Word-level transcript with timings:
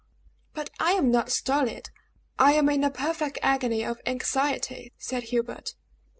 "But 0.55 0.71
I 0.79 0.93
am 0.93 1.11
not 1.11 1.29
stolid! 1.29 1.91
I 2.39 2.53
am 2.53 2.69
in 2.69 2.83
a 2.83 2.89
perfect 2.89 3.37
agony 3.43 3.85
of 3.85 4.01
anxiety," 4.07 4.93
said 4.97 5.25
Hubert. 5.25 5.75